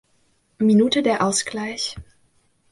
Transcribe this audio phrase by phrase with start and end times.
[0.57, 1.95] Minute der Ausgleich.